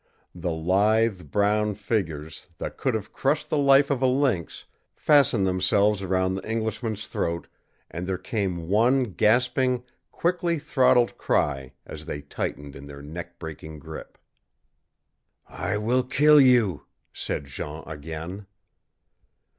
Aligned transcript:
The 0.33 0.51
lithe, 0.51 1.29
brown 1.29 1.75
fingers, 1.75 2.47
that 2.57 2.75
could 2.75 2.95
have 2.95 3.13
crushed 3.13 3.51
the 3.51 3.57
life 3.59 3.91
of 3.91 4.01
a 4.01 4.07
lynx, 4.07 4.65
fastened 4.95 5.45
themselves 5.45 6.01
around 6.01 6.33
the 6.33 6.41
Englishman's 6.49 7.01
man's 7.01 7.07
throat, 7.07 7.47
and 7.91 8.07
there 8.07 8.17
came 8.17 8.67
one 8.67 9.03
gasping, 9.11 9.83
quickly 10.11 10.57
throttled 10.57 11.19
cry 11.19 11.73
as 11.85 12.05
they 12.05 12.21
tightened 12.21 12.75
in 12.75 12.87
their 12.87 13.03
neck 13.03 13.37
breaking 13.37 13.77
grip. 13.77 14.17
"I 15.47 15.77
will 15.77 16.01
kill 16.01 16.41
you!" 16.41 16.87
said 17.13 17.45
Jean 17.45 17.83
again. 17.85 18.47